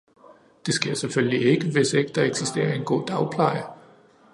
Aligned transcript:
Det 0.65 0.73
sker 0.73 0.93
selvfølgelig 0.95 1.41
ikke, 1.47 1.71
hvis 1.71 1.93
ikke 1.93 2.11
der 2.15 2.23
eksisterer 2.23 2.73
en 2.73 2.83
god 2.85 3.07
dagpleje. 3.07 3.63